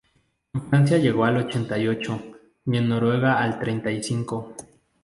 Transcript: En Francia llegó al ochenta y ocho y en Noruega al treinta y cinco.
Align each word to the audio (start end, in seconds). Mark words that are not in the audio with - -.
En 0.55 0.63
Francia 0.67 0.97
llegó 0.97 1.25
al 1.25 1.37
ochenta 1.37 1.77
y 1.77 1.87
ocho 1.87 2.19
y 2.65 2.75
en 2.77 2.89
Noruega 2.89 3.37
al 3.37 3.59
treinta 3.59 3.91
y 3.91 4.01
cinco. 4.01 4.55